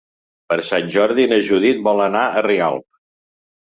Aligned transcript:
Per 0.53 0.57
Sant 0.69 0.89
Jordi 0.95 1.27
na 1.35 1.41
Judit 1.51 1.87
vol 1.91 2.05
anar 2.09 2.27
a 2.35 2.47
Rialp. 2.51 2.91